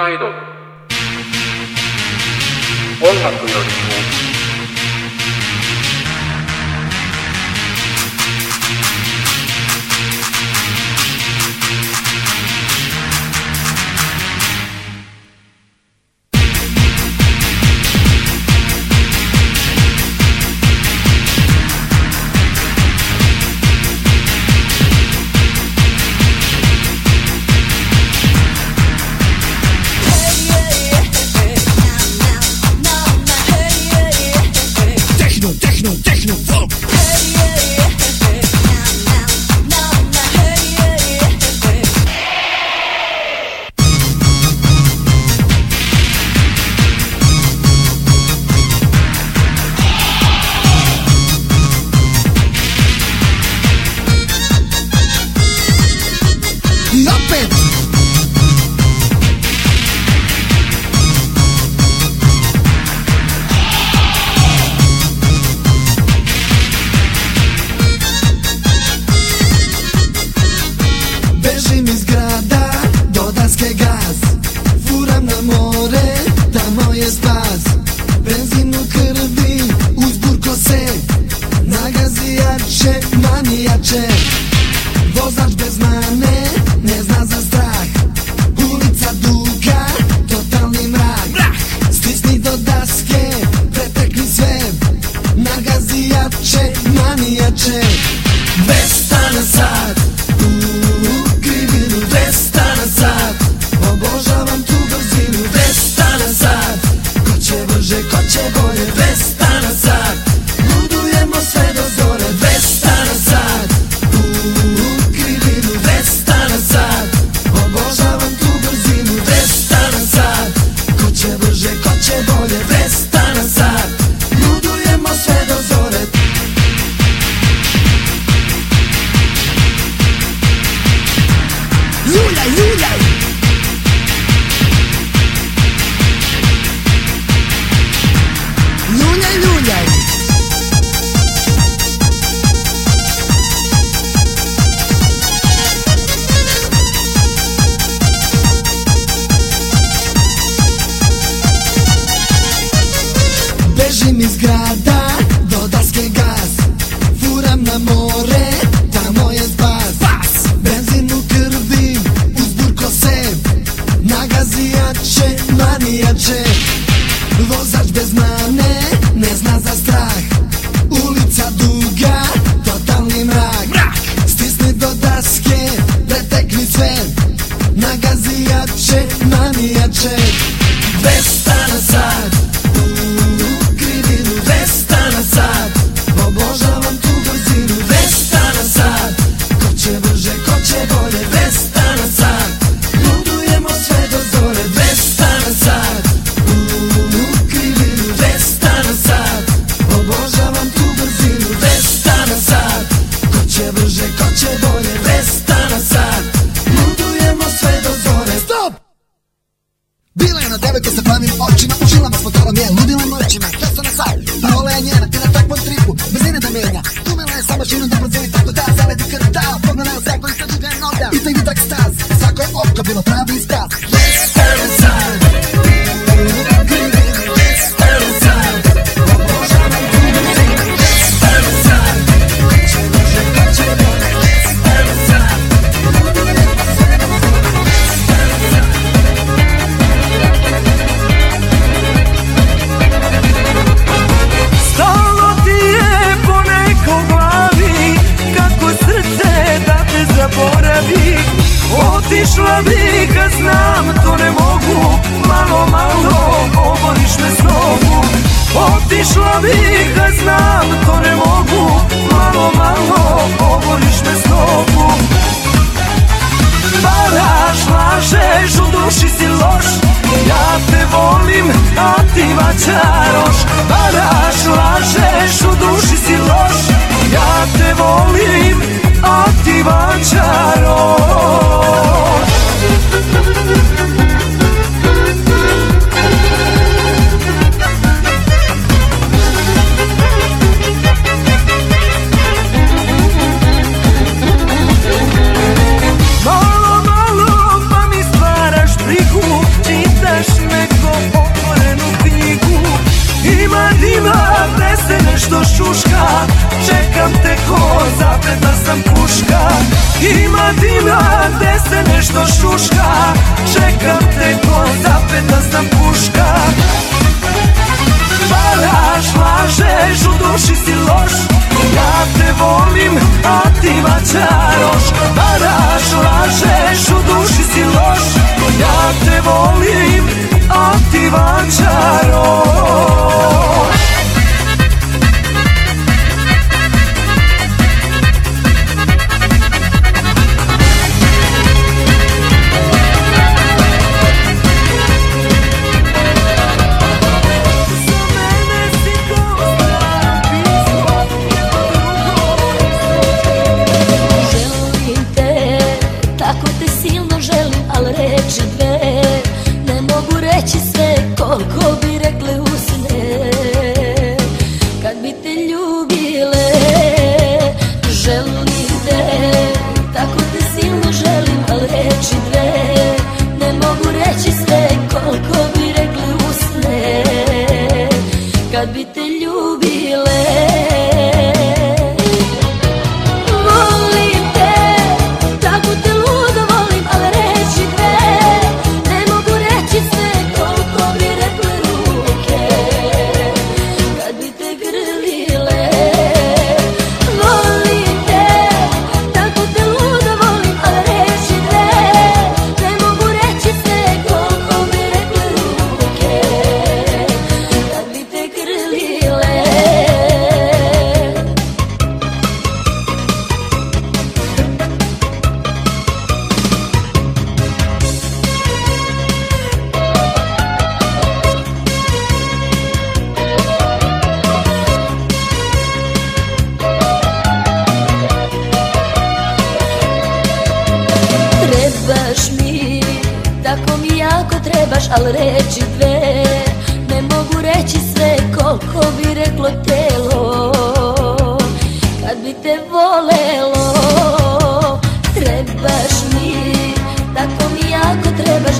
[0.00, 0.32] アイドル。
[3.00, 3.97] 音楽よりも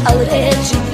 [0.09, 0.88] I'll let you.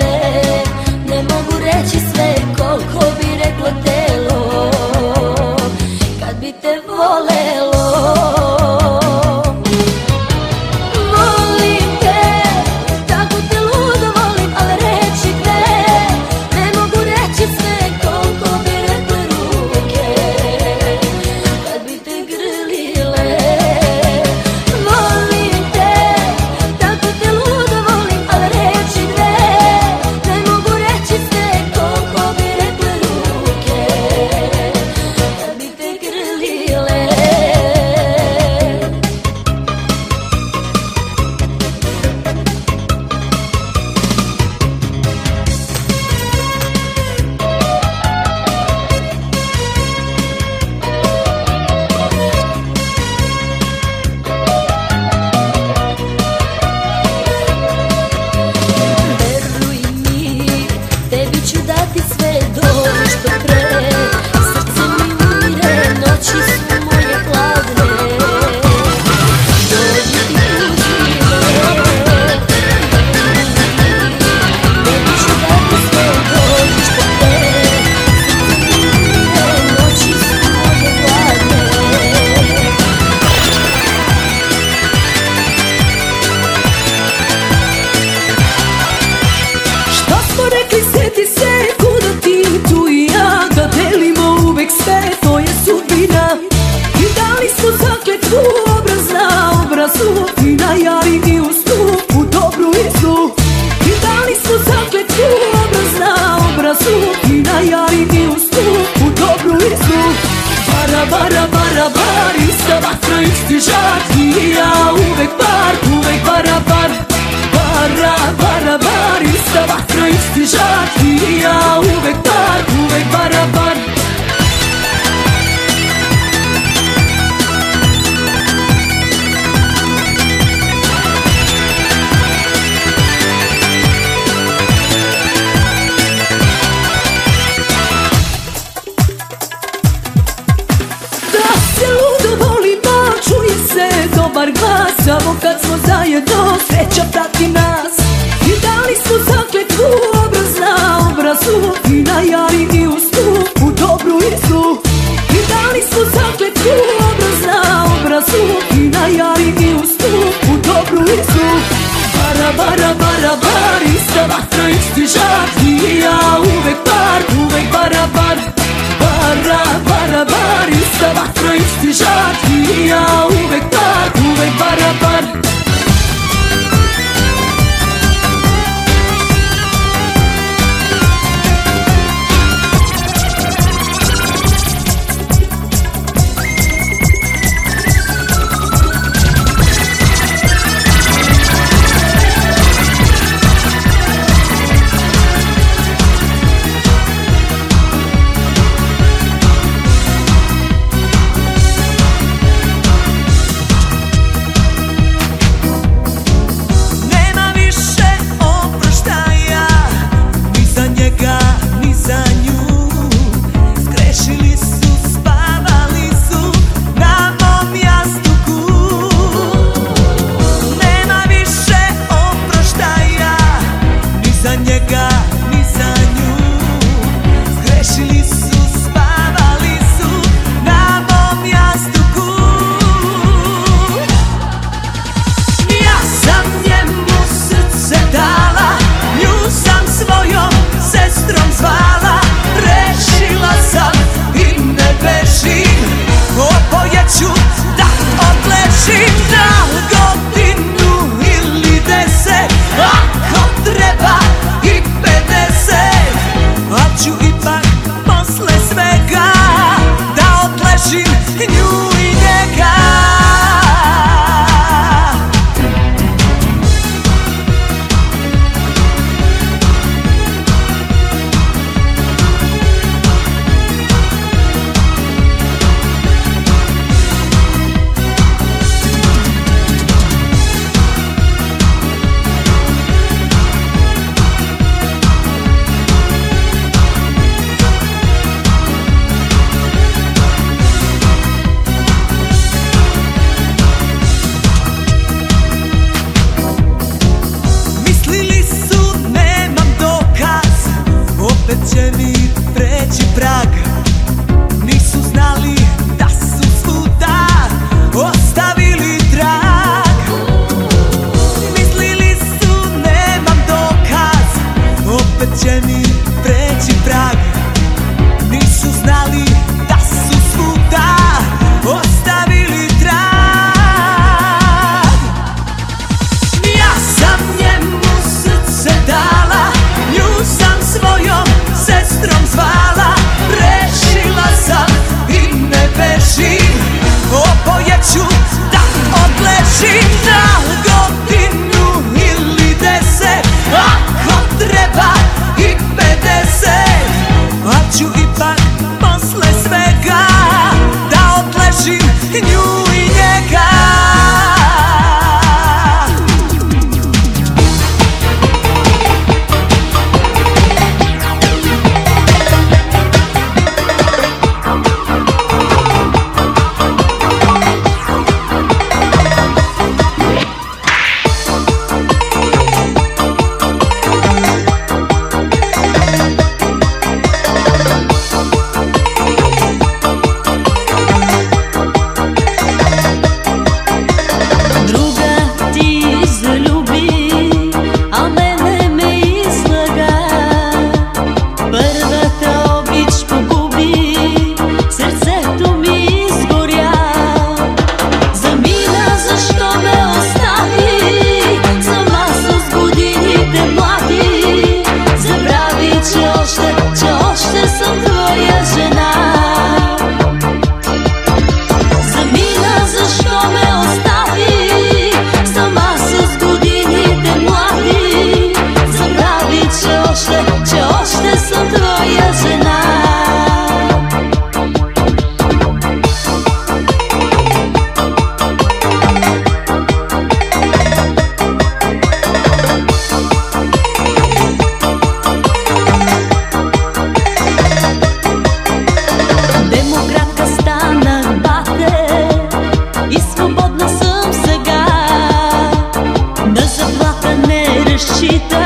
[447.76, 448.43] triste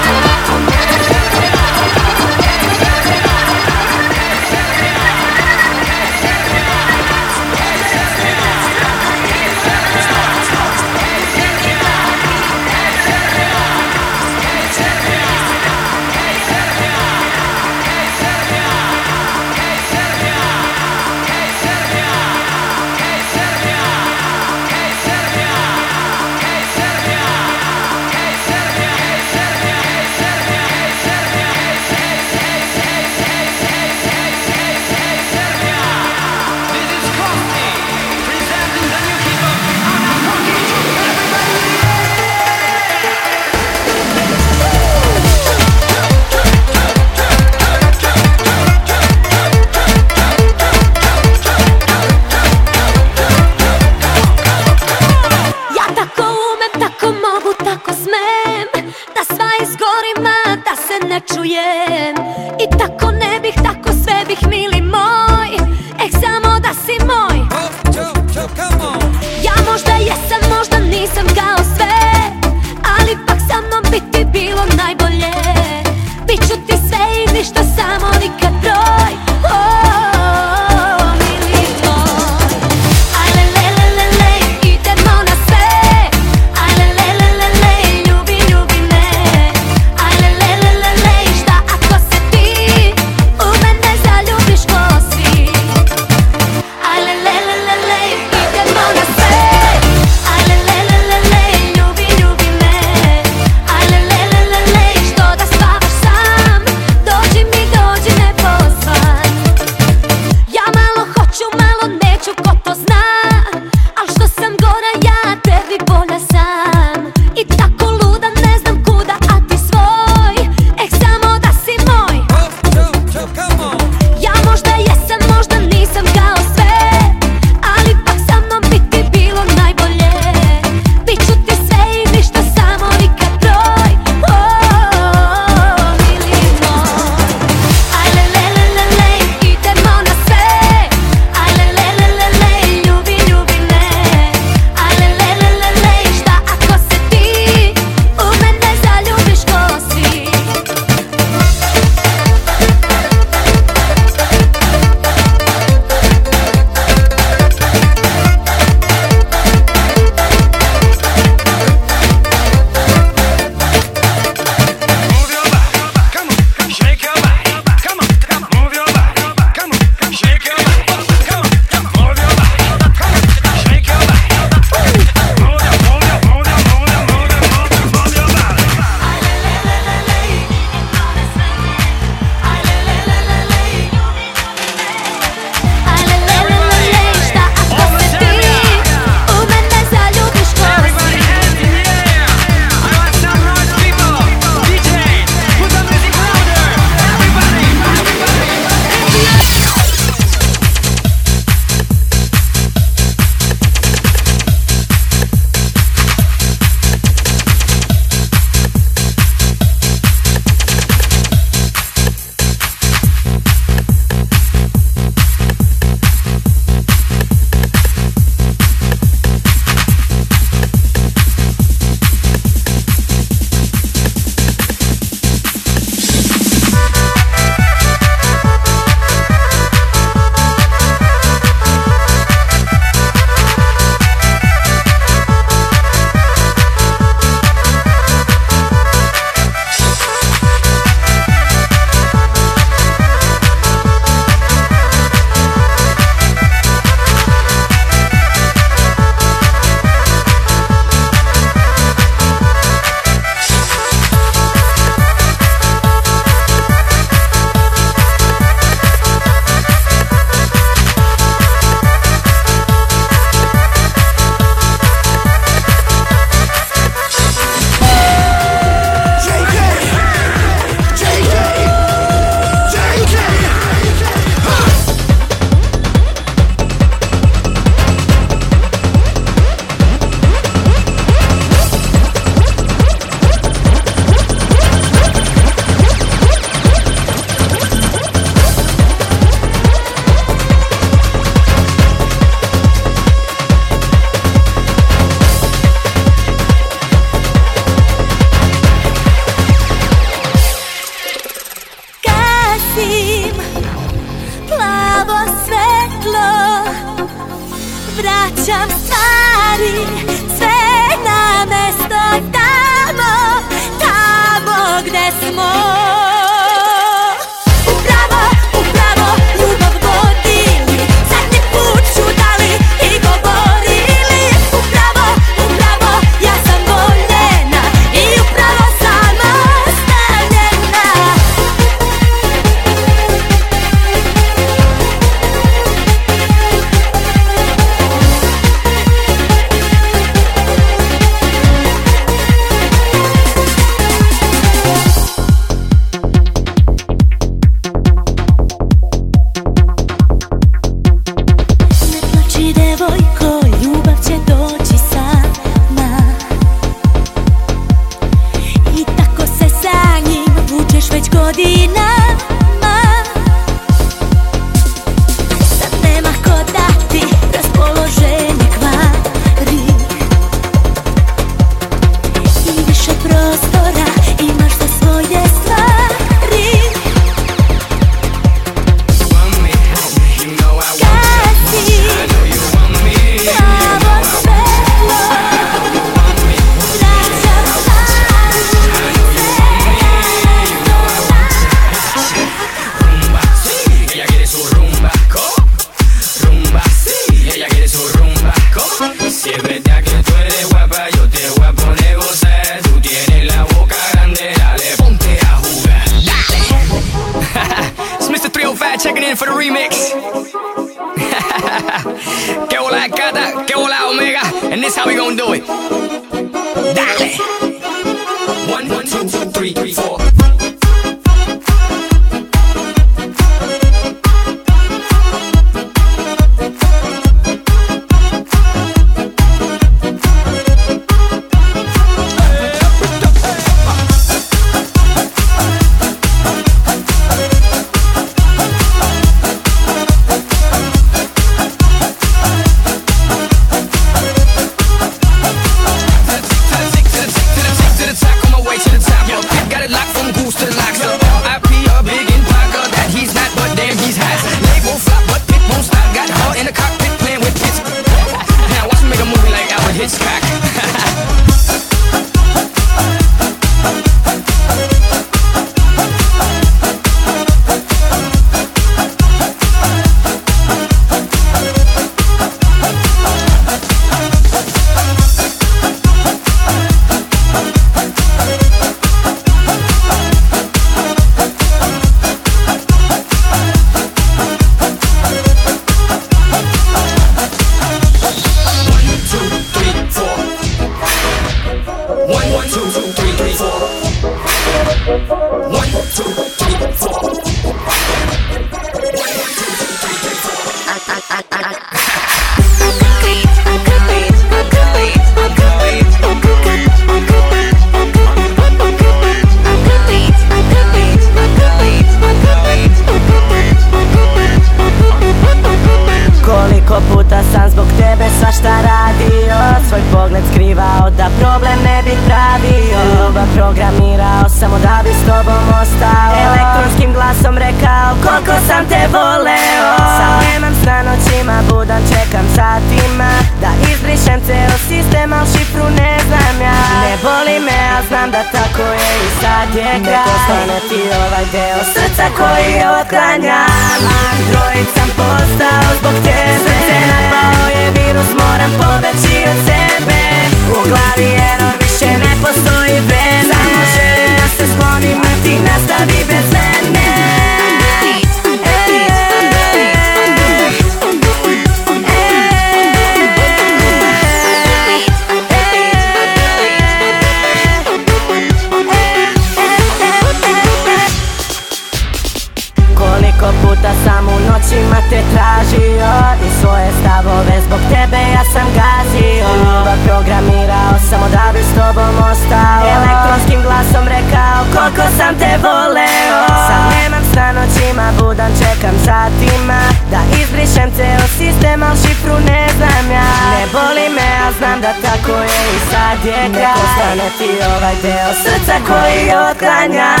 [580.90, 582.60] Samo da bi s tobom ostao.
[582.76, 586.20] Elektronskim glasom rekao koliko sam te voleo.
[586.48, 589.60] Sad nemam sna noćima, budan čekam satima
[589.92, 593.10] Da izbrišem ceo sistem, al šifru ne znam ja.
[593.34, 596.54] Ne boli me, a znam da tako je i sad je kraj.
[596.54, 600.00] Neko stane ti ovaj deo srca koji otklanjam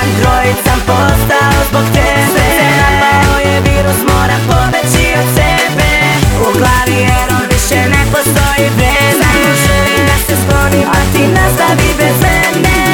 [0.00, 2.24] Android sam postao zbog tebe.
[2.32, 5.90] Sve napao je virus, moram pobeći od sebe.
[6.44, 6.98] U glavi
[7.70, 12.85] više ne postoji brez Znaju želim da se sklonim, a ti nastavi bez mene.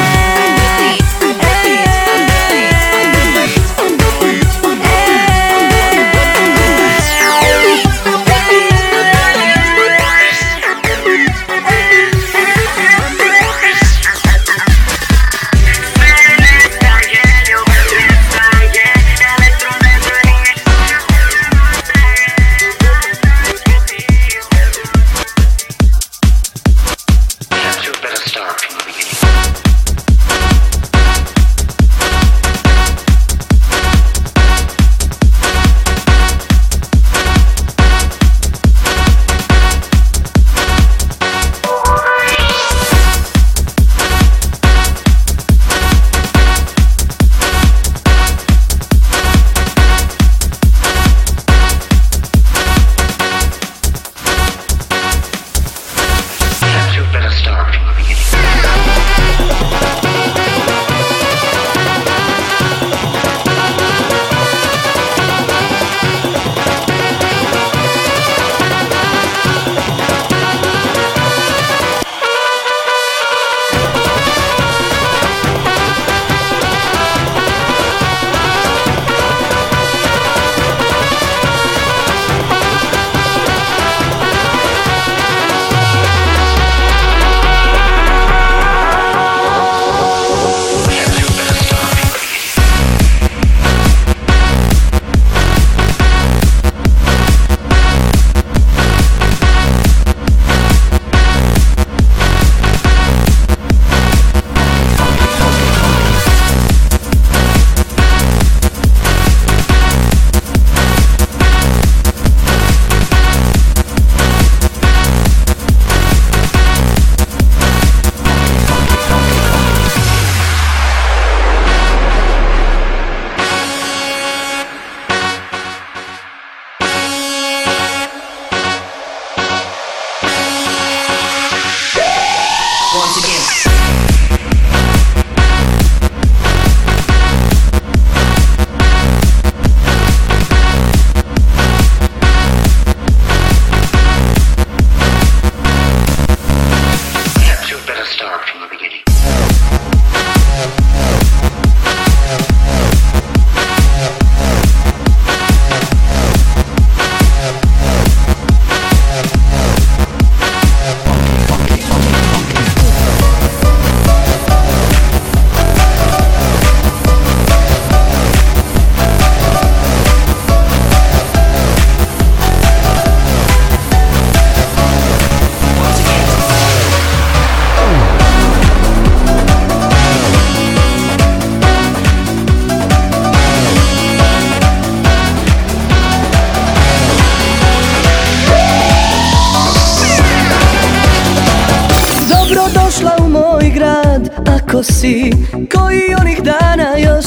[192.93, 195.31] Došla u moj grad Ako si
[195.75, 197.25] koji onih dana još?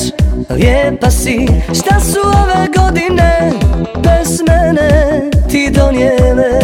[0.50, 1.46] Lijepa si.
[1.74, 3.52] Šta su ove godine
[3.96, 6.60] Bez mene ti donijele?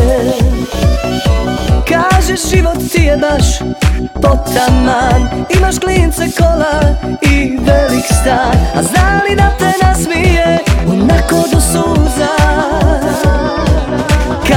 [1.88, 3.58] Kažeš život ti je baš
[4.14, 5.46] potaman.
[5.58, 6.80] Imaš klince kola
[7.22, 8.56] i velik stan.
[8.74, 12.42] A zna li da te nasmije onako do suza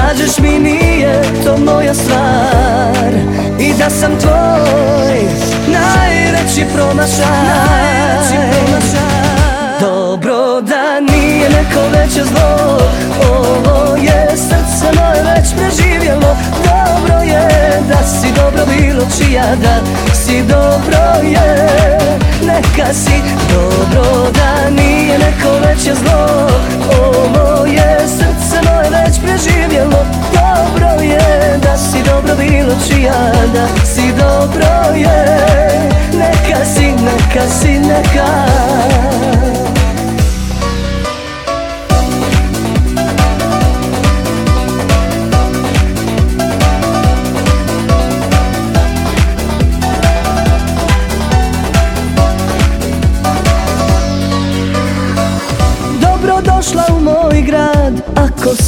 [0.08, 3.14] Kažeš mi nije to moja stvar.
[3.60, 5.20] I da sam tvoj
[5.68, 7.26] najveći promašaj.
[9.82, 12.80] Dobro da nije neko veće zlo.
[13.30, 16.36] Ovo je srce moje već preživjelo.
[16.64, 17.48] Dobro je
[17.90, 19.80] da si dobro bilo čija da
[20.14, 21.70] si dobro je
[22.42, 23.22] Neka si.
[23.54, 26.50] Dobro da nije neko veće zlo.
[27.06, 28.35] Ovo je srce
[29.46, 35.40] već preživjelo Dobro je da si dobro bilo čija da si dobro je.
[36.14, 38.46] Neka si, neka si, neka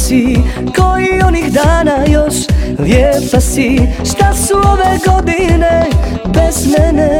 [0.08, 0.36] si
[0.76, 2.34] koji onih dana još.
[2.78, 5.84] Lijepa si Šta su ove godine
[6.24, 7.18] Bez mene?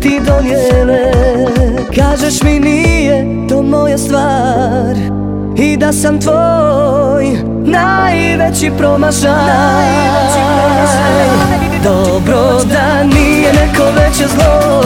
[0.00, 1.12] Ti donijele.
[1.96, 4.96] Kažeš mi nije to moja stvar.
[5.56, 7.26] I da sam tvoj
[7.64, 9.30] najveći promašaj.
[11.84, 14.82] Dobro da nije neko veće zlo.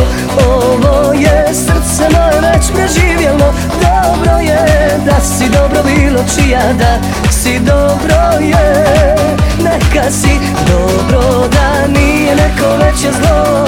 [0.49, 3.55] Ovo je srce moje već preživjelo.
[3.82, 8.84] Dobro je da si dobro bilo čija da si dobro je
[9.64, 13.66] Neka si dobro da nije neko veće zlo.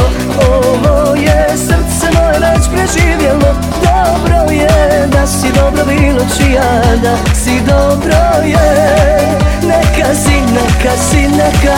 [0.49, 3.55] Ovo je srce moje već preživjelo.
[3.85, 8.99] Dobro je da si dobro bilo čija da si dobro je.
[9.63, 11.77] Neka si, neka si, neka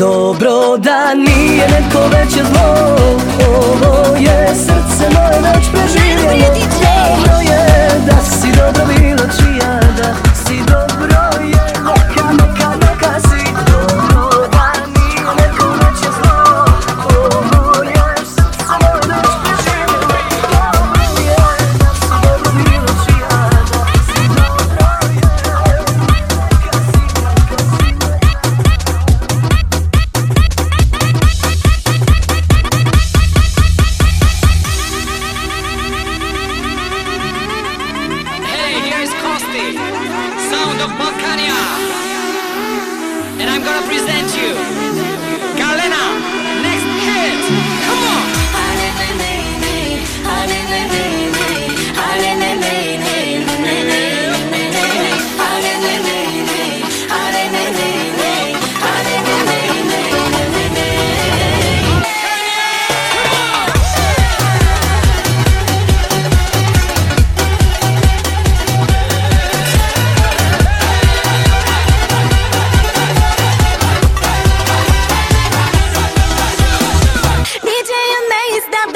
[0.00, 2.96] Dobro da nije neko veće zlo.
[3.48, 6.54] Ovo je srce moje već preživjelo.
[6.82, 11.69] Dobro je da si dobro bilo čija Da si dobro je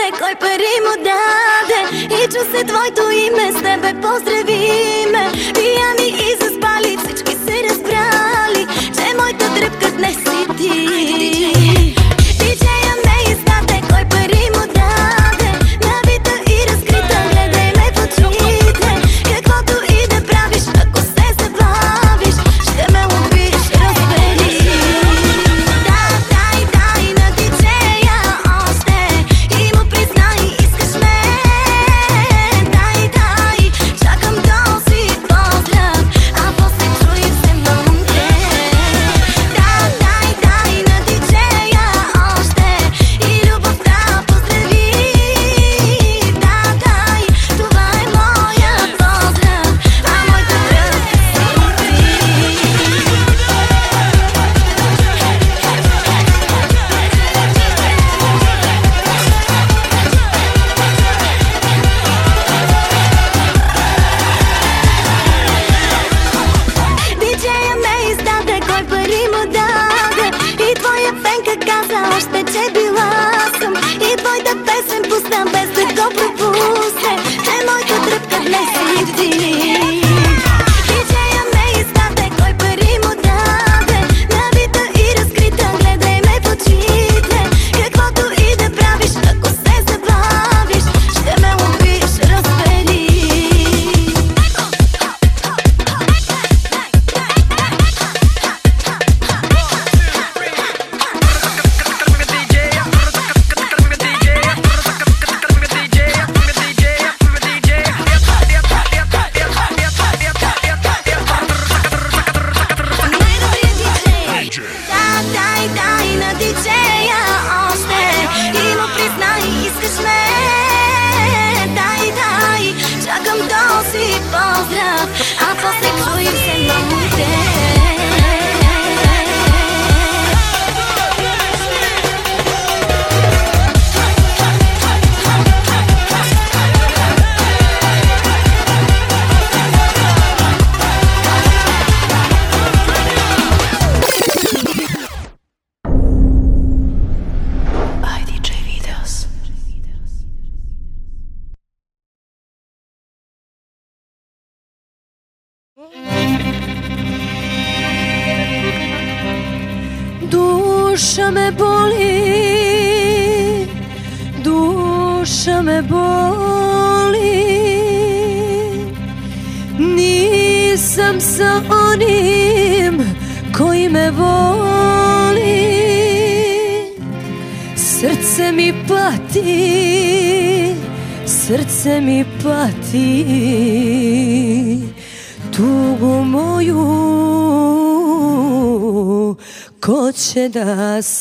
[0.05, 2.15] издаде, кой пари му даде.
[2.15, 5.33] И чу се твоето име, с тебе поздравиме.
[5.55, 11.14] Пияни и заспали, всички се разбрали Че моята тръпка днес си ти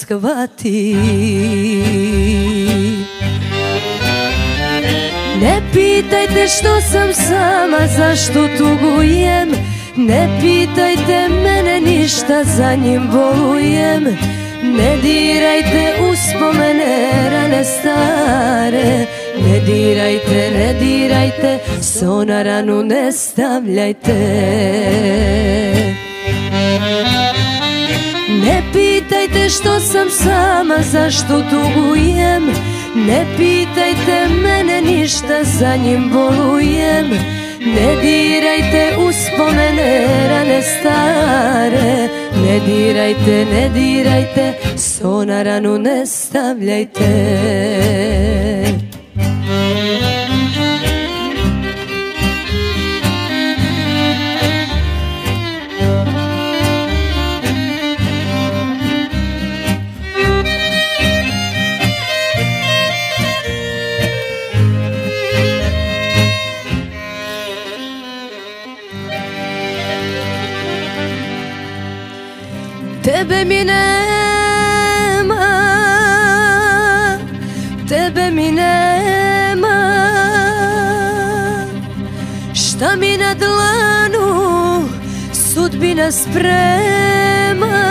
[0.03, 0.95] shvati.
[5.41, 9.49] Ne pitajte što sam sama, zašto tugujem.
[9.95, 14.03] Ne pitajte mene ništa, za njim bolujem.
[14.63, 19.05] Ne dirajte uspomene, rane stare.
[19.47, 24.13] Ne dirajte, ne dirajte, so na ranu ne stavljajte
[29.33, 32.43] pitajte što sam sama, zašto tugujem
[32.95, 37.09] Ne pitajte mene ništa, za njim bolujem
[37.59, 42.09] Ne dirajte uspomene, rane stare.
[42.45, 47.13] Ne dirajte, ne dirajte, so na ranu ne stavljajte
[73.23, 75.45] Tebe mi nema
[77.87, 79.77] Tebe mi nema.
[82.53, 84.89] Šta mi na dlanu
[85.33, 87.83] Sudbina sprema?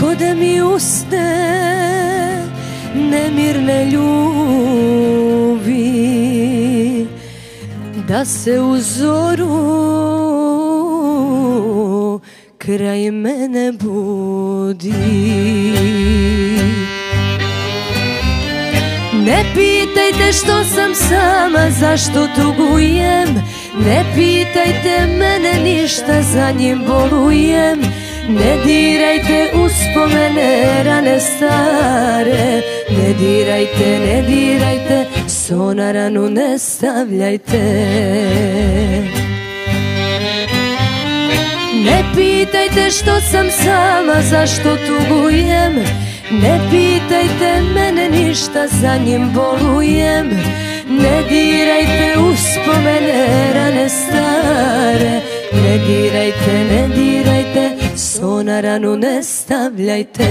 [0.00, 1.56] Ko da mi usne
[2.94, 5.16] Nemirne ljubi
[8.08, 10.15] Da se u zoru
[12.66, 14.92] kraj mene budi
[19.26, 23.28] Ne pitajte što sam sama, zašto tugujem
[23.86, 27.80] Ne pitajte mene ništa, za njim bolujem.
[28.28, 32.62] Ne dirajte uspomene, rane stare.
[32.90, 37.62] Ne dirajte, ne dirajte, so ranu ne stavljajte
[41.84, 45.74] Ne pitajte što sam sama, zašto tugujem.
[46.30, 50.28] Ne pitajte mene ništa, za njim bolujem.
[50.88, 55.20] Ne dirajte uspomene, rane stare.
[55.52, 60.26] Ne dirajte, ne dirajte, so na ranu ne stavljajte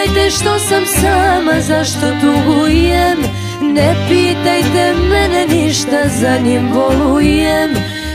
[0.00, 3.18] pitajte što sam sama, zašto tugujem
[3.62, 7.70] Ne pitajte mene ništa, za njim volujem.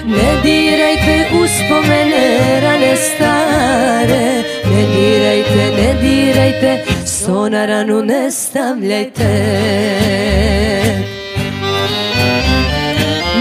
[0.06, 4.44] Ne dirajte uspomene rane stare.
[4.66, 9.24] Ne dirajte, ne dirajte, sto na ranu ne stavljajte.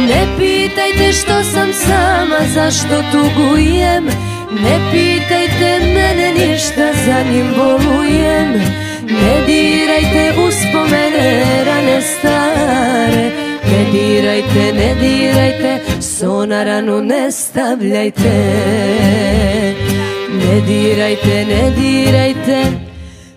[0.08, 8.52] Ne pitajte što sam sama, zašto tugujem Ne pitajte mene ništa, za njim volujem.
[9.08, 13.30] Ne dirajte uspomene rane stare.
[13.70, 18.34] Ne dirajte, ne dirajte, so na ranu ne stavljajte.
[20.32, 22.58] Ne dirajte, ne dirajte,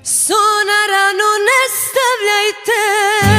[0.04, 3.37] so na ranu ne stavljajte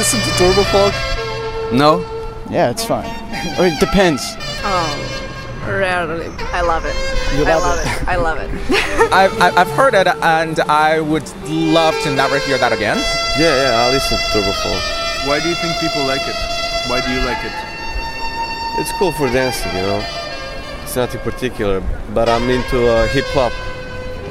[0.00, 0.94] listen to Turbo Folk?
[1.74, 2.00] No?
[2.48, 3.04] Yeah, it's fine.
[3.04, 4.22] I mean, it depends.
[4.64, 4.88] Oh,
[5.68, 6.28] rarely.
[6.56, 6.96] I love it.
[7.36, 7.86] You I love love it.
[7.86, 8.08] it.
[8.08, 8.48] I love it.
[9.12, 12.96] I've, I've I've heard it and I would love to never hear that again.
[13.36, 14.82] Yeah, yeah, I listen to Turbo Folk.
[15.28, 16.38] Why do you think people like it?
[16.88, 17.52] Why do you like it?
[18.80, 20.02] It's cool for dancing, you know.
[20.82, 21.82] It's nothing particular,
[22.14, 23.52] but I'm into uh, hip hop,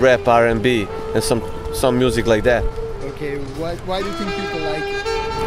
[0.02, 1.44] rap, R&B, and some
[1.76, 2.64] some music like that.
[3.14, 4.99] Okay, why, why do you think people like it?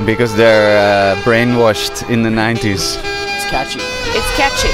[0.07, 2.99] Because they're uh, brainwashed in the 90s.
[2.99, 3.78] It's catchy.
[3.80, 4.68] It's catchy.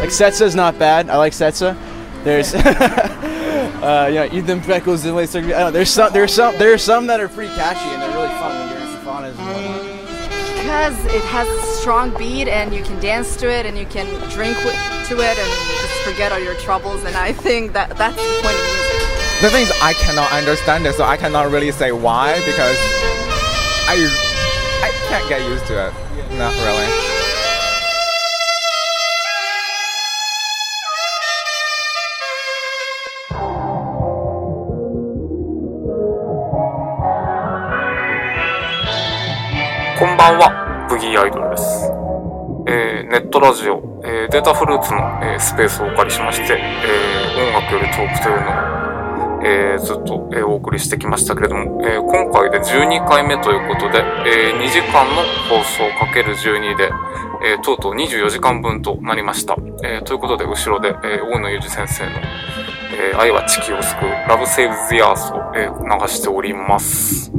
[0.00, 1.10] Like Setsa's not bad.
[1.10, 1.76] I like Setsa.
[2.22, 5.34] There's, uh, you know, Ethan Beckles and Lace.
[5.34, 5.70] I know.
[5.70, 8.68] There's some, there's some, there's some that are pretty catchy and they're really fun when
[8.68, 9.90] you're in Symphonas and whatnot.
[10.56, 14.06] Because it has a strong beat and you can dance to it and you can
[14.30, 15.48] drink wi- to it and
[15.80, 17.02] just forget all your troubles.
[17.04, 18.90] And I think that that's the point of music.
[19.40, 22.76] The thing is, I cannot understand it, so I cannot really say why because
[23.88, 24.29] I I
[25.10, 25.92] can't get used to it.
[26.16, 26.38] Yeah.
[26.38, 26.86] Not really.
[39.98, 41.92] こんばんは、ブギーアイドルです。
[42.68, 48.79] えーネットラジオ、えーデータフルーツの、えースペースをお借りしまして、えー音楽よりトークというのを、
[49.42, 56.90] えーずっと、えーお送りしてきましたけれども、えー今回で12回目ということで、え2時間の放送かける12で、
[57.44, 59.56] えーとうとう24時間分となりました。
[59.84, 67.32] えーということで、後ろで、えー大野裕二先生の、えー愛は地球を救う、Love Saves the Earth を、えー流しております。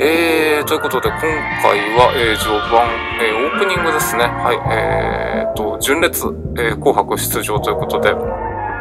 [0.00, 2.86] えー、ということで、今回は、えー、序盤、
[3.20, 4.26] えー、オープニングですね。
[4.26, 6.24] はい、えーと、純烈、
[6.56, 8.14] えー紅白出場ということで、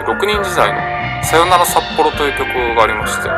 [0.05, 3.29] 6人時代の、さよなら札幌という曲がありまして、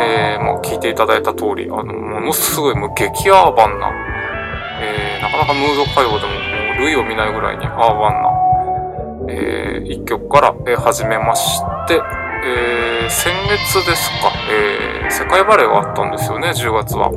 [0.00, 3.90] えー、まあ、聞いていただいた通り、あの、ものすごい、もう激アーバンな、
[4.80, 6.38] えー、なかなかムード歌謡でも、も
[6.78, 12.00] う類を見ないぐらいにアーバンな、えー、一曲から、始めまして、
[12.46, 17.10] えー、先月ですか、えー、世界バレーがあったんですよね、10月は。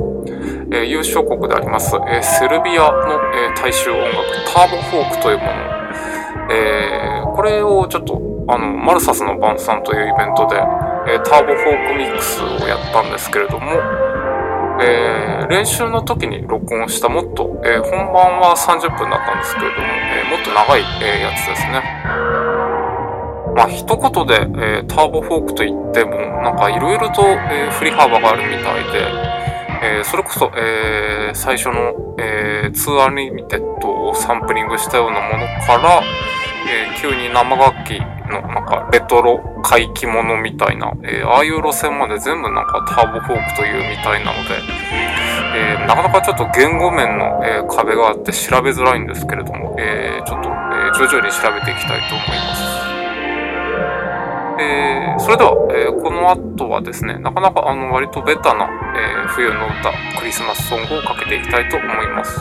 [0.70, 4.14] えー優勝国であります、えーセルビアの、えー大衆音楽、
[4.52, 5.50] ターボフォークというもの。
[6.50, 13.66] えーこれをちょっと、あの、マルサスの晩餐というイベントで、えーターボフォークミックスをやったんですけれども、
[14.82, 21.82] えー練習の時に録音したもっと、えー本番は30分だったんですけれども、えーもっと長い、えやつですね。
[23.56, 24.46] まあ、一言で、
[24.80, 36.00] えターボフォークと言っても、なんかいろいろと、え振り幅があるみたいで、えそれこそ、えー最初の、えー、2アンリミテッドをサンプリングしたようなものから、
[36.70, 38.00] えー急に生楽器
[38.30, 44.54] のなんかレトロ怪奇物みたいな、えーああいう路線まで全部なんかターボフォークというみたいなので、
[45.56, 52.62] えーなかなかちょっと言語面の、え壁があって調べづらいんですけれども、えちょっと、えー徐々に調べていきたいと思います。
[54.60, 62.40] えーそれでは、えーこの後はですね、なかなかあの割とベタな、えー冬の歌、クリスマスソングをかけていきたいと思います。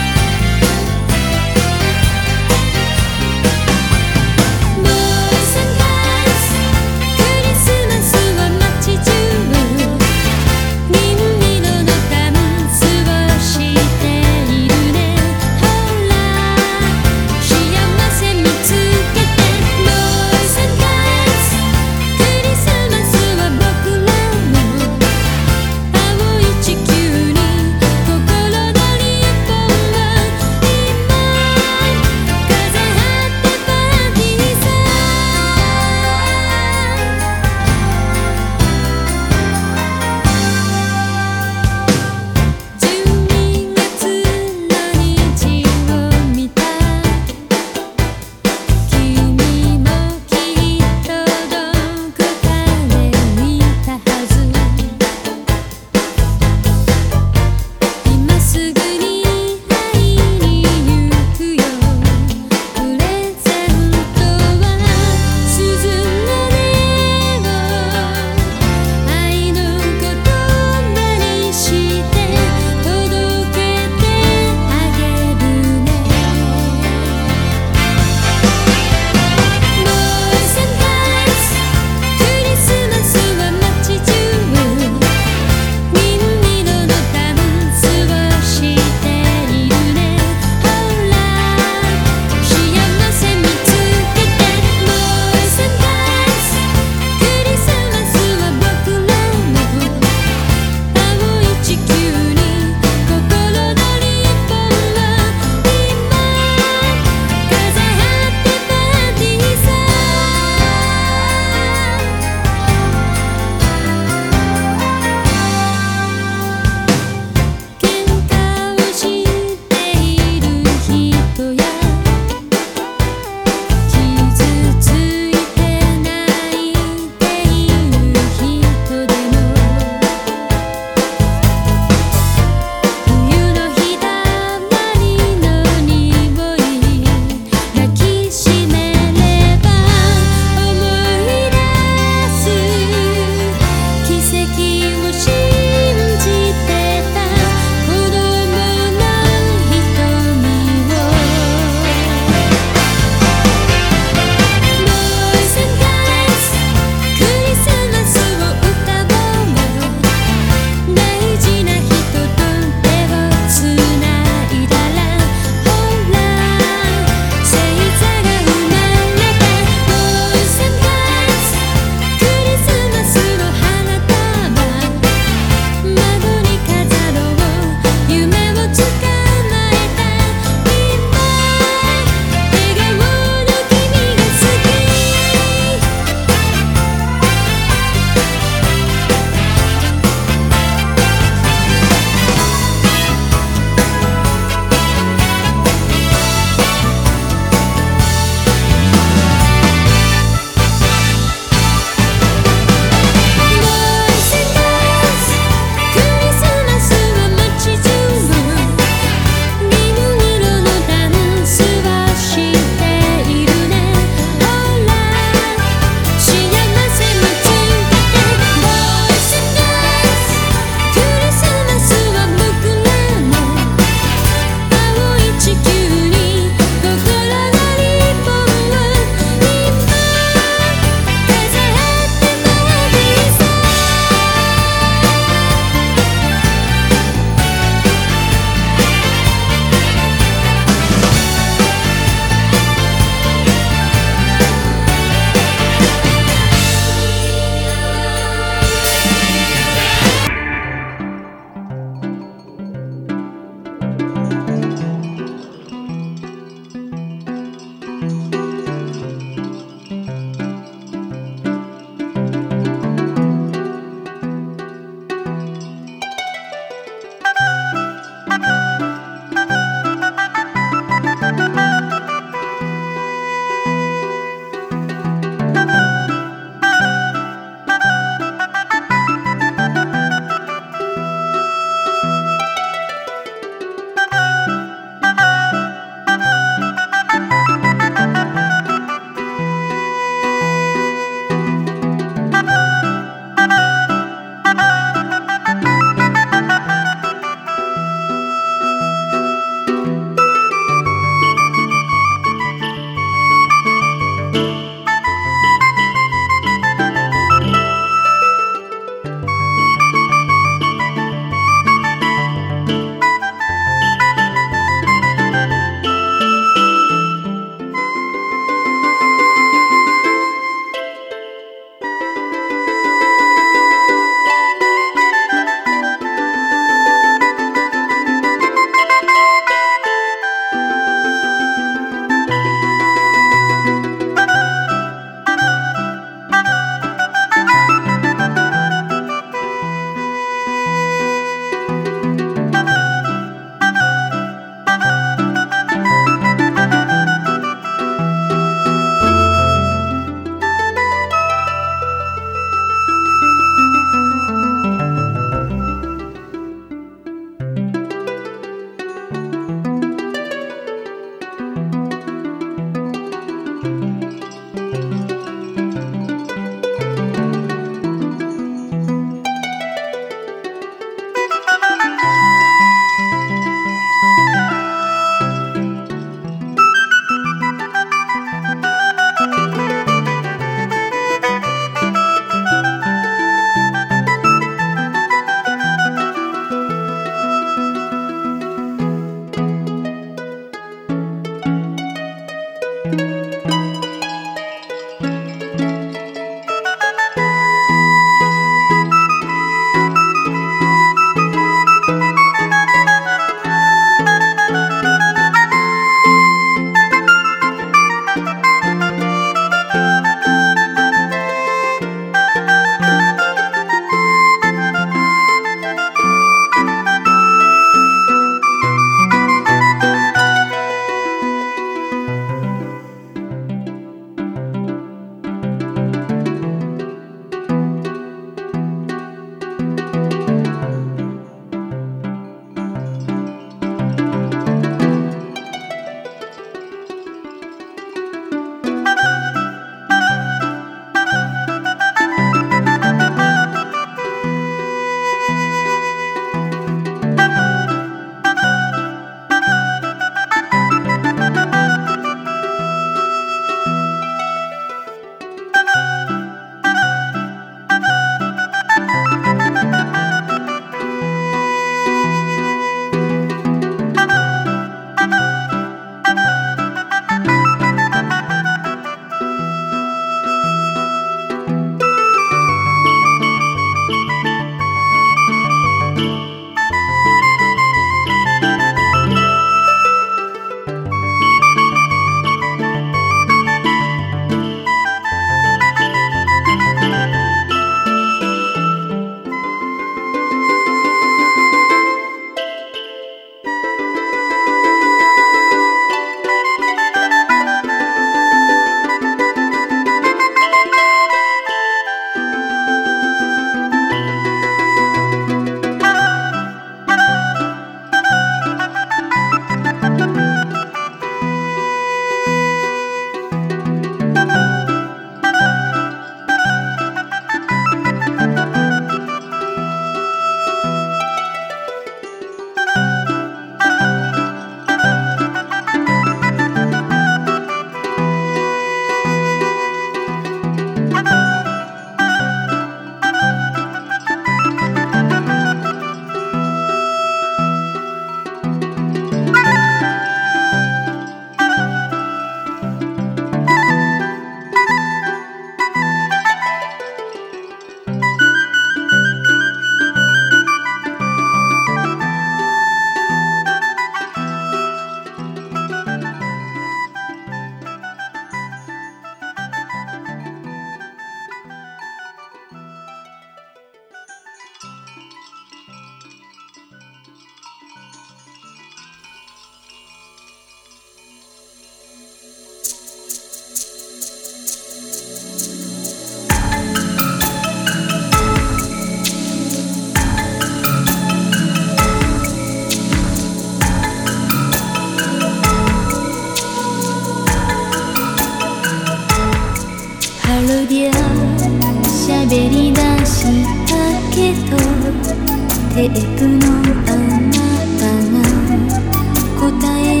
[599.59, 600.00] 答え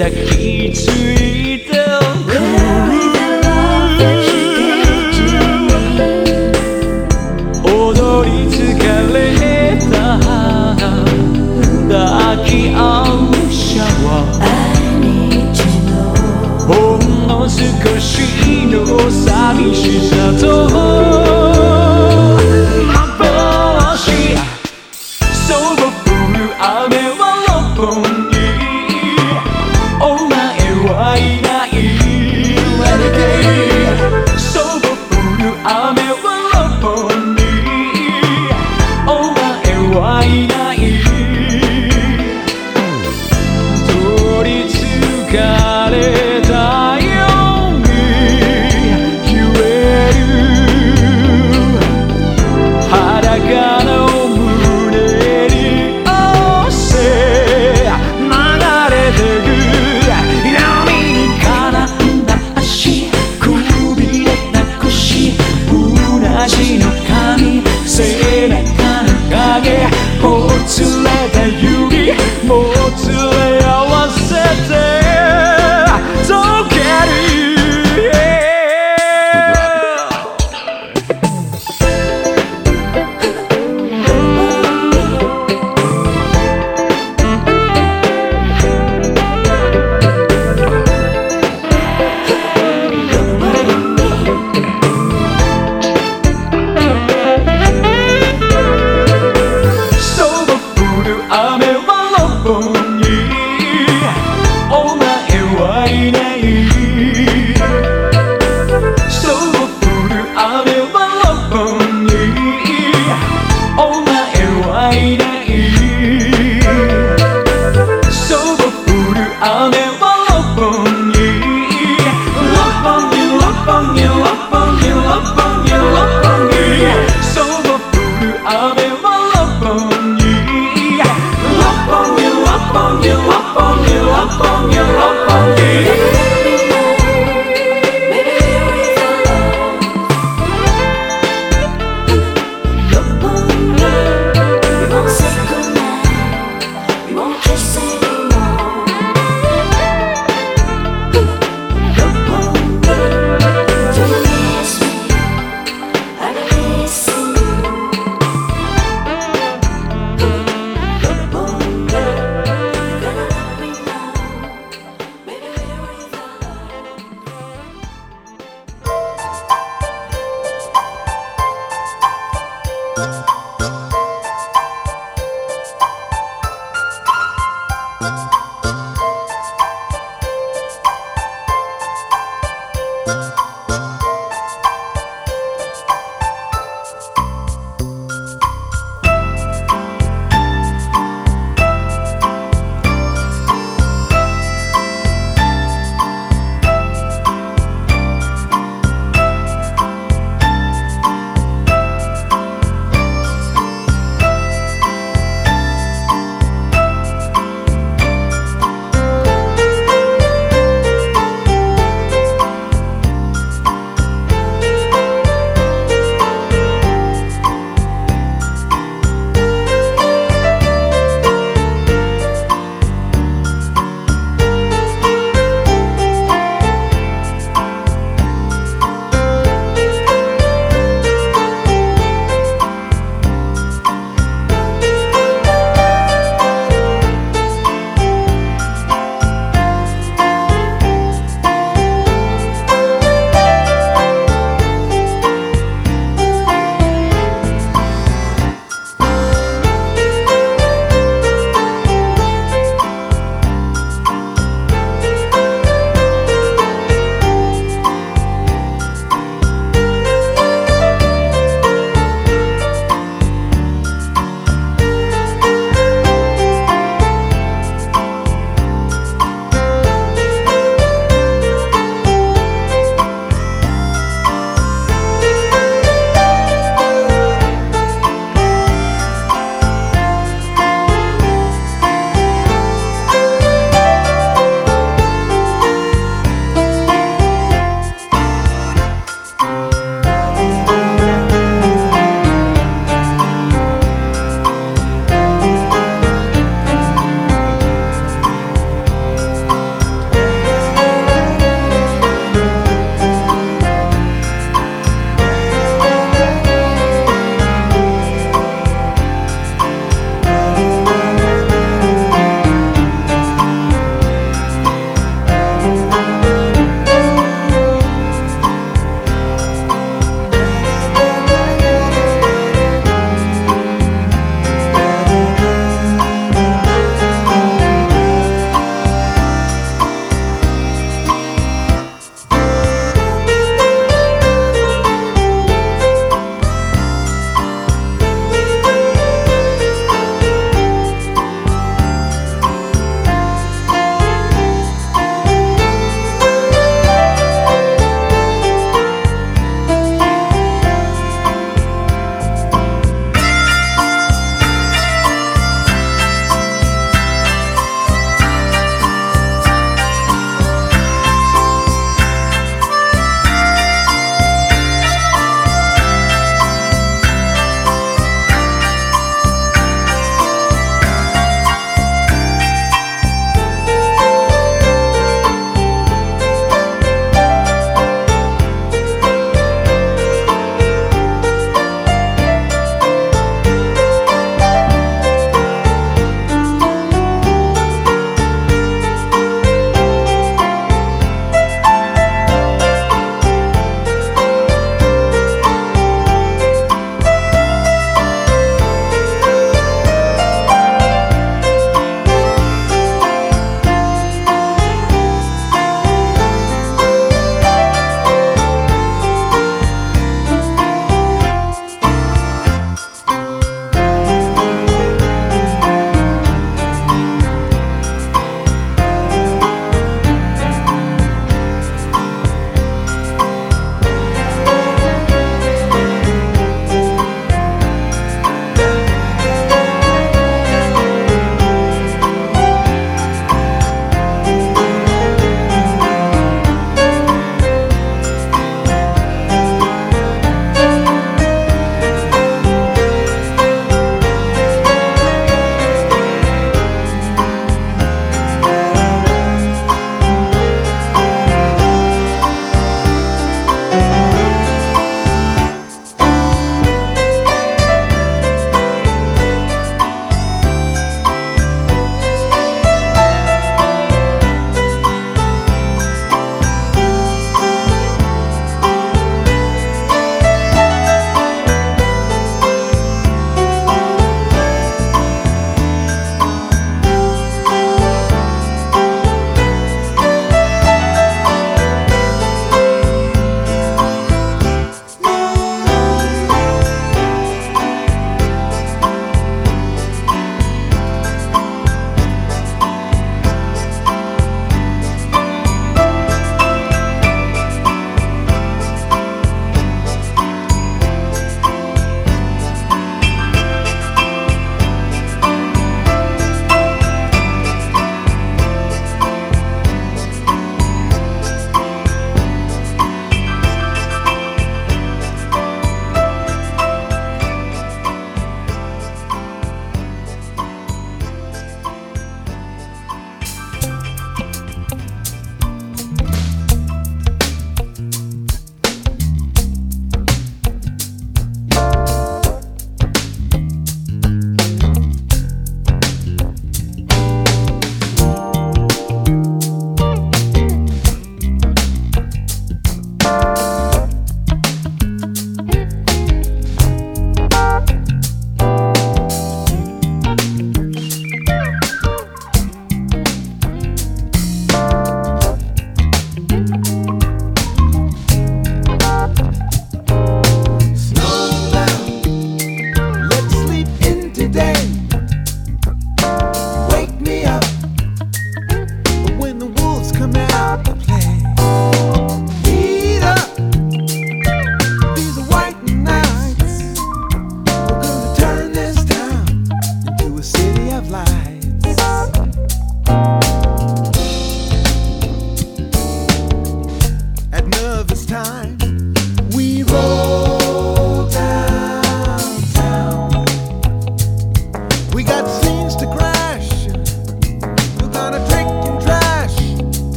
[0.00, 0.88] 抱きつ
[1.19, 1.19] い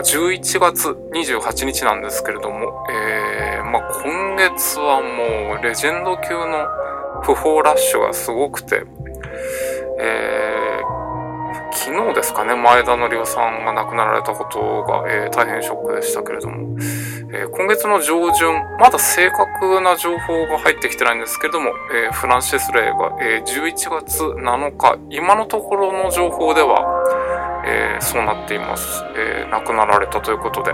[0.00, 6.66] は11月28日なんですけれども、えーまあ、今月はもうレジェンド級の
[7.22, 8.82] 不法ラッシュがすごくて、
[10.00, 11.00] えー
[11.72, 16.76] 昨日ですかね、前田則夫さんが亡くなられたことが、えー大変ショックでしたけれども、
[17.32, 26.99] えー今月の上旬、まだ正確な情報が入ってきてないんですけれども、えーフランシス・レイが、えー11月7日、今のところの情報では、
[27.70, 29.04] えーそうなっています。
[29.16, 30.72] えー亡くなられたということで。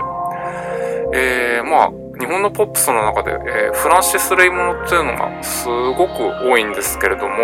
[1.13, 7.37] えーまあ、日本のポップスの中で、えーフランシス・レイものっていうのがすごく多いんですけれども、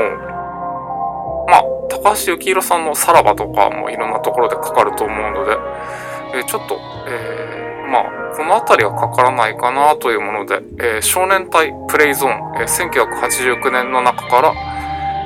[1.48, 5.58] まあ、高橋幸宏さんのさらばとかもいろんなところでかかると思うので、
[6.36, 6.78] えーちょっと、
[7.08, 14.54] えーまあ、このあたりはかからないかなというもので、えー少年隊プレイゾーン、えー1989年の中から、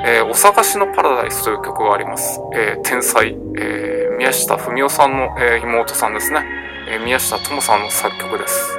[0.05, 2.39] えーお探しのパラダイスという曲があります。
[2.53, 6.43] えー天才、えー宮下文夫さんの、えー妹さんですね。
[6.89, 8.77] えー宮下智さんの作曲です。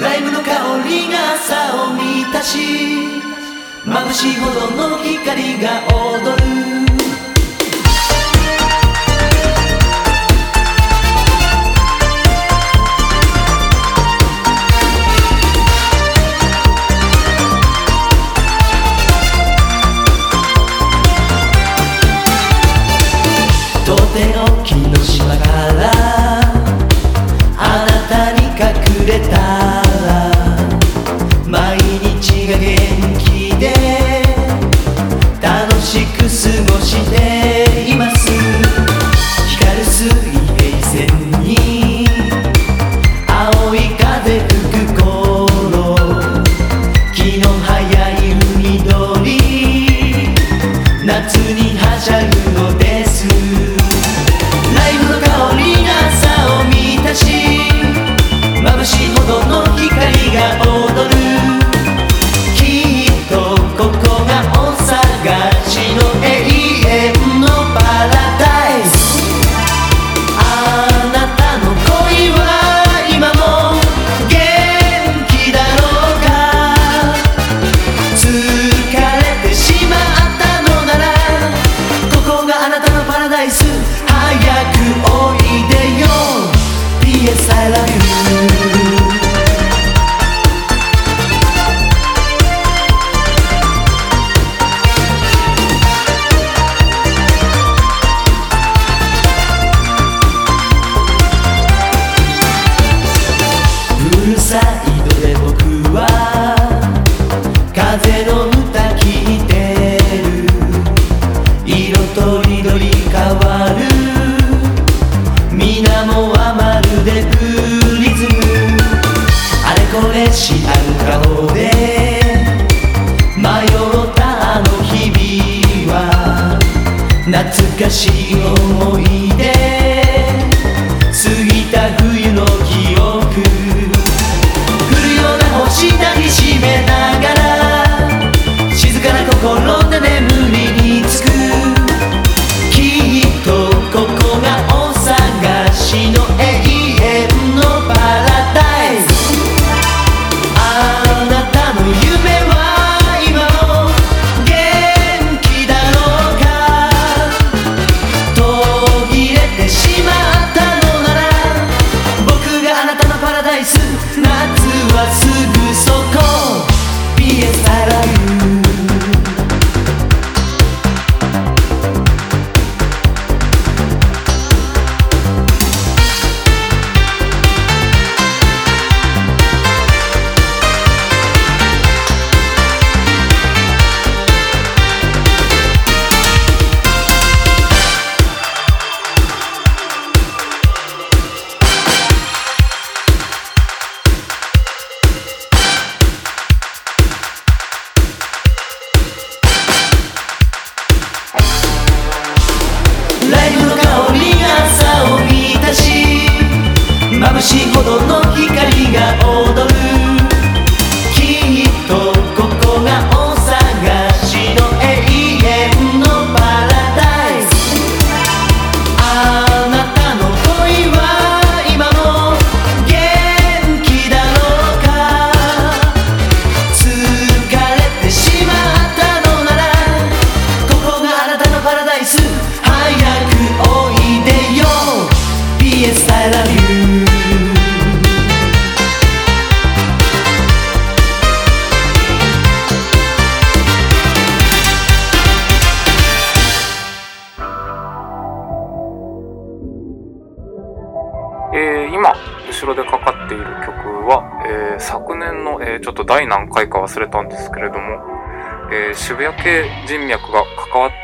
[0.00, 0.50] ライムの香
[0.88, 2.58] りが朝を満たし
[3.84, 6.91] 眩しいほどの光が踊る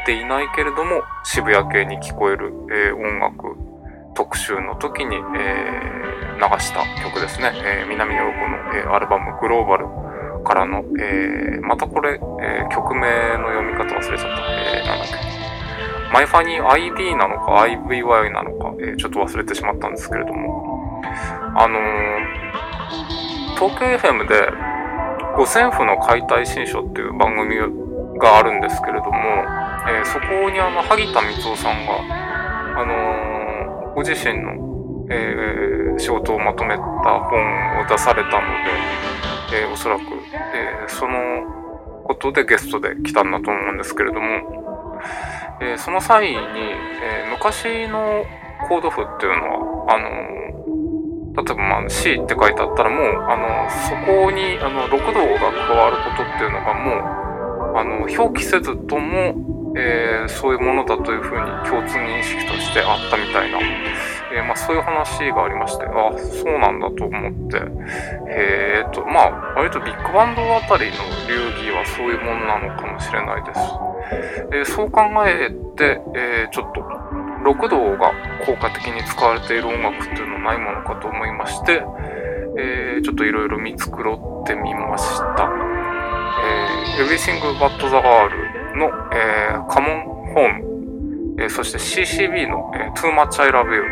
[0.08, 3.56] っていないけれども渋谷系に聞こえる、えー音楽
[4.14, 6.08] 特集の時に、えー
[6.38, 9.86] 流した曲ですね、えー南野陽子の、えーアルバム「グローバル」
[10.46, 13.00] からの、えーまたこれ、えー曲名
[13.36, 15.14] の読み方忘れちゃった、えーなんだっけ。
[16.14, 21.02] マイファニー IB なのか IVY なのか、えーちょっと忘れてしまったんですけれども。
[21.54, 22.48] あのー
[23.58, 24.50] 東京 FM で
[25.36, 27.56] 五線譜の解体新書っていう番組
[28.18, 38.46] があるんですけれども、えーそこにあの萩田光夫さんが、あのーご自身の、えー仕事をまとめた本を出されたの
[39.50, 40.02] で、えーおそらく、
[40.54, 41.18] えーその
[42.04, 45.00] ことでゲストで来たんだと思うんですけれども、
[45.60, 48.24] えーその際に、えー昔の
[48.68, 50.08] コード譜っていうのは、あの
[51.44, 56.90] 例えばまあ C って書いてあったらもう、あの、そこにあの6度が加わることっていうのがも
[57.74, 59.34] う、あの、表記せずとも、
[59.76, 63.58] えーそういうものだというふうに共通認識としてあったみたいな、
[64.32, 67.62] えーまあそういう話がありまして、あ、そうなんだと思って、
[68.28, 70.96] えーと、まあ割とビッグバンドあたりの
[71.28, 73.60] 流儀はそういうものなのかもしれないです。
[74.52, 76.82] えーそう考えて、えーちょっと、
[77.44, 78.12] 六道が
[78.44, 81.82] 効果的に使われている音楽っていうのはないものかと思いまして、
[82.58, 83.86] えーちょっといろいろ見繕
[84.42, 85.50] ってみました。
[86.40, 93.82] えー、Everything But the Girl の、えー、Come on Home、えーそして CCB の、えー Too Much I Love You、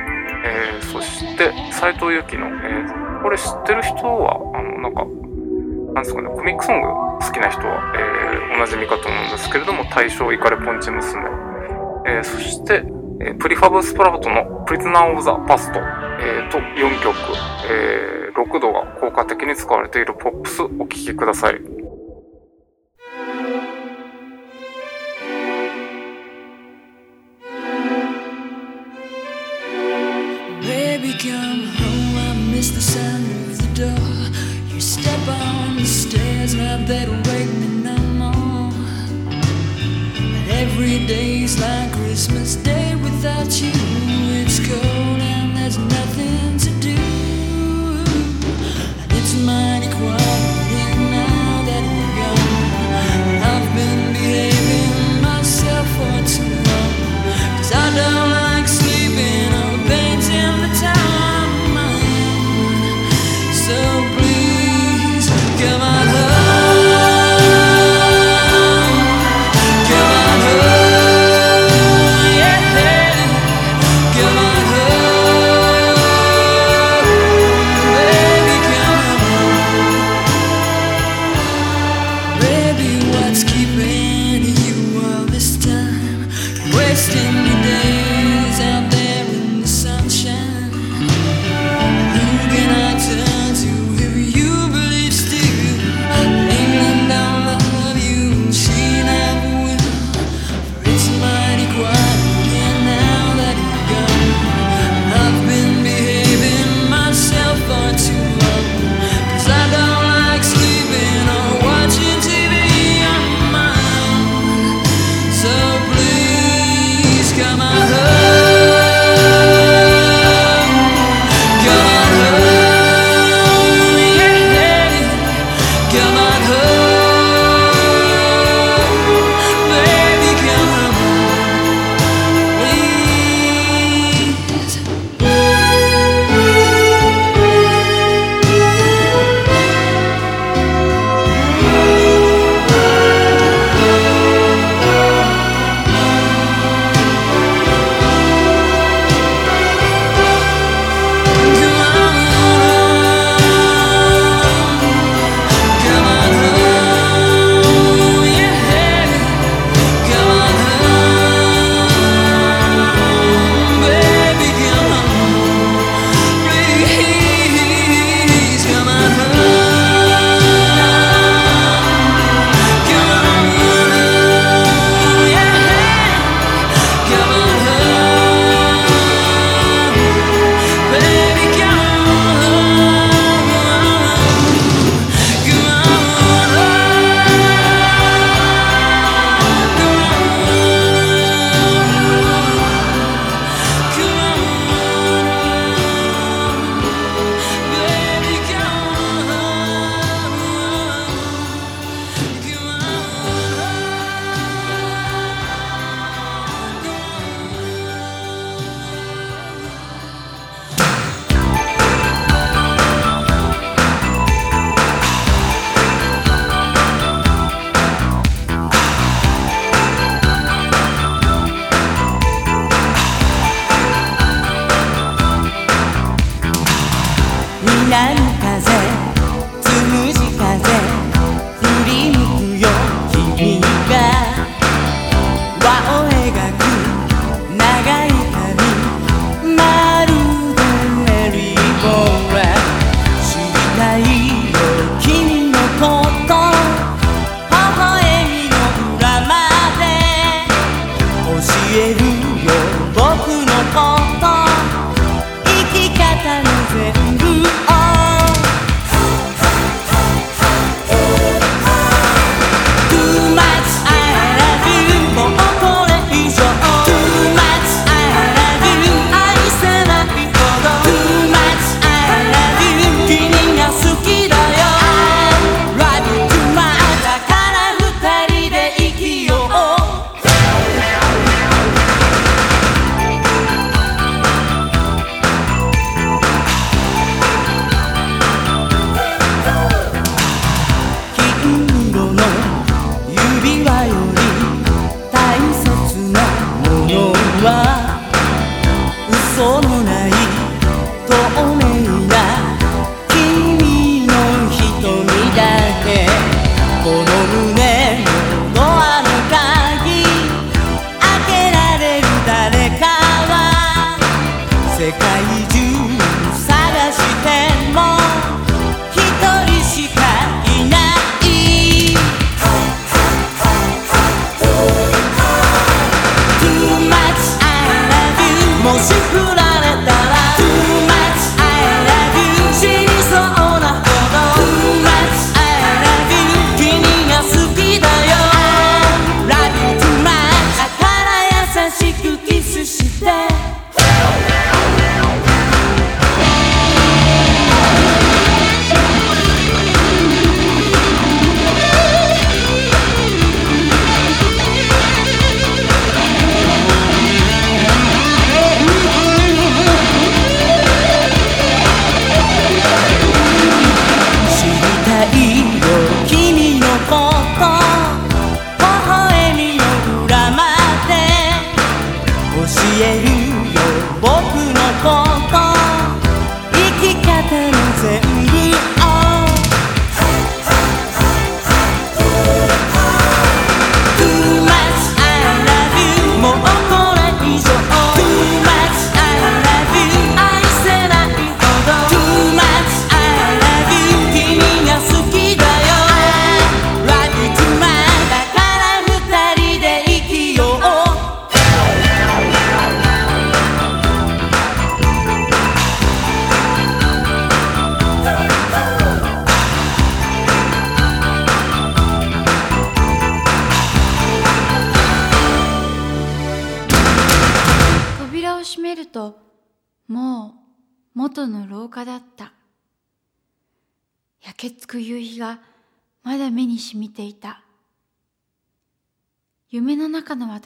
[0.44, 5.04] えーそして斉藤由貴の、えーこれ知ってる人は、あの、なんか、
[5.94, 11.22] なんですかね、コミックソング好きな人は、えーおなじみかと思うんですけれども、大正イカレポンチ娘、
[12.06, 12.84] えーそして、
[13.20, 15.72] えープリファブスプラウトの Prisoner of the Past、
[16.20, 17.16] えーと4曲、
[17.70, 21.75] えー6度が効果的に使われているポップスお聴きください。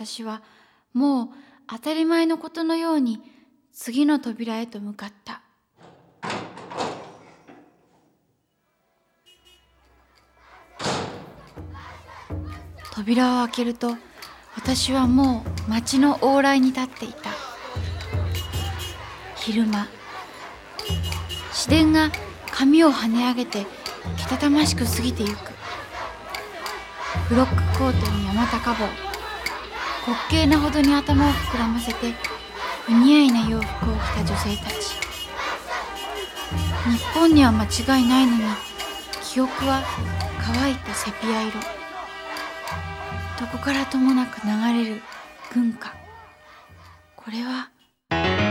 [0.01, 0.40] 私は
[0.94, 1.28] もう
[1.68, 3.20] 当たり前のことのように
[3.70, 5.43] 次の扉へと向かった。
[12.94, 13.94] 扉を開けると
[14.56, 17.28] 私はもう町の往来に立っていた。
[19.36, 19.86] 昼間
[21.52, 22.10] 市電が
[22.51, 23.66] 髪を跳ね上げて
[24.16, 25.52] けたたましく過ぎてゆく。
[27.28, 29.09] ブロックコートに山高帽。
[30.06, 32.14] 滑稽なほどに頭を膨らませて
[32.86, 35.10] 不似合いな洋服を着た女性たち
[36.90, 38.43] 日本には間違いないのに
[39.22, 39.82] 記憶は
[40.43, 41.52] 乾いたセピア色
[43.39, 45.02] どこからともなく流れる
[45.52, 45.94] 軍歌
[47.16, 48.49] これは。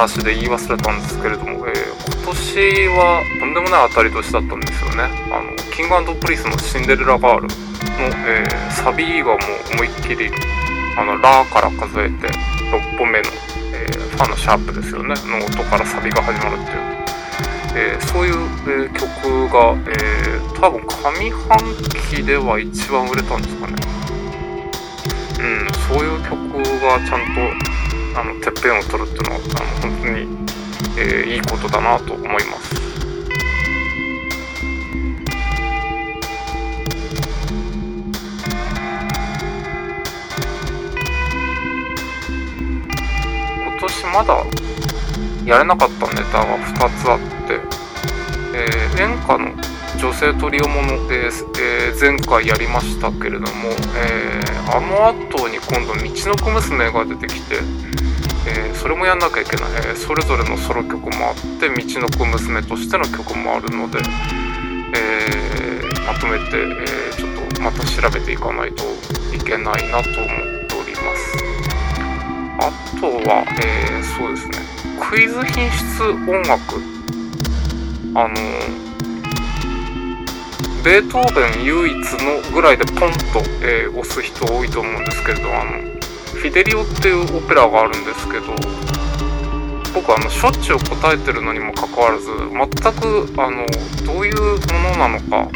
[0.00, 5.02] 話で言い忘れたんですけれども、えー今年はとんでもない当たり年だったんですよね。
[5.32, 7.54] あのキングプリンスの「シンデレラガールの」
[8.24, 9.38] えーサビがもう
[9.74, 10.30] 思いっきり
[10.96, 12.28] あのラから数えて
[12.70, 13.28] 6本目の、
[13.74, 15.14] えーファのシャープですよね。
[15.26, 16.78] の音からサビが始まるっていう、
[17.74, 21.58] えーそういう、えー曲が、えー多分上半
[22.10, 23.74] 期では一番売れたんですかね。
[25.40, 26.38] うんそういう曲
[26.80, 27.69] がちゃんと
[28.14, 29.40] あのてっぺんを取るっていうのはあ
[29.86, 30.26] の本当に、
[30.98, 32.80] えーいいことだなと思います。
[43.66, 44.44] 今年まだ
[45.46, 47.18] やれなかったネタが2つあっ
[47.48, 47.60] て、
[48.54, 49.52] えー演歌の
[49.98, 53.46] 女性トリオもの、ええー前回やりましたけれども、
[53.96, 57.56] えーあの後に今度「道の子娘」が出てきて、
[58.46, 63.98] えーそれもやんなきゃいけない、えーそれぞれのソロ曲もあって「道の子娘」としての曲もあるので、
[64.96, 68.82] えーまとめて、えちょっとまた調べていかないと
[69.32, 70.28] いけないなと思っ
[70.66, 71.36] ております。
[72.58, 74.58] あとは、えそうですね、
[75.00, 76.82] クイズ品質音楽。
[78.14, 78.34] あの
[80.82, 81.94] ベートーベン唯一
[82.24, 85.89] のぐらいでポンと、え押す人多いと思うんですけれど、あの、
[86.40, 88.54] フィデリオっていうオペラがあるんですけど、
[89.92, 93.66] 僕あの、しょっちゅう答えてるのにもかかわらず、全く、あの、
[94.06, 94.40] どういう
[94.72, 95.50] ものなのか、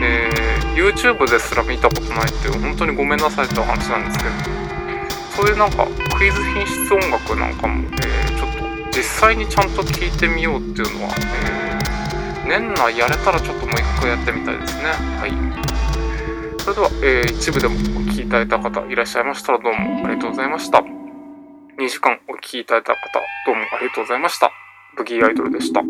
[0.00, 4.30] えー YouTube ですら見たことないっていう、本当にごめんなさいって話なんですけど、
[5.36, 5.86] そういうなんか
[6.16, 11.14] クイズ品質音楽なんかも、えーちょっと実際にちゃんと聴いてみようっていうのは、
[11.44, 14.84] えー年内やれたらちょっともう一回やってみたいですね。
[15.18, 15.32] はい。
[16.62, 17.74] それでは、えー一部でも
[18.26, 20.78] いただいた方いらっしゃいましたらどうもありがとうございました。
[20.78, 22.98] 2時間お聴きいただいた方
[23.46, 24.50] どうもありがとうございました。
[24.96, 25.80] ブギーアイドルでした。